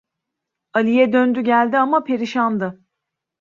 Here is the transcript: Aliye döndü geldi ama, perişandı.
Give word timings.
Aliye 0.73 1.13
döndü 1.13 1.41
geldi 1.41 1.77
ama, 1.77 2.03
perişandı. 2.03 2.81